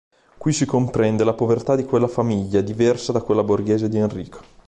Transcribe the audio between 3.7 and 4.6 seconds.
di Enrico.